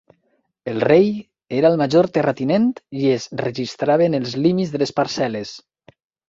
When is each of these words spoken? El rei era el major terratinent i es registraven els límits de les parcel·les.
El 0.71 0.77
rei 0.87 1.11
era 1.57 1.69
el 1.73 1.77
major 1.81 2.09
terratinent 2.15 2.65
i 3.03 3.11
es 3.17 3.27
registraven 3.43 4.19
els 4.21 4.35
límits 4.47 4.75
de 4.77 4.83
les 4.85 4.95
parcel·les. 5.03 5.55